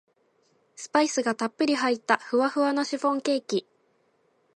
[0.75, 3.67] スパイスがたっぷり入ったふわふわのシフォンケーキ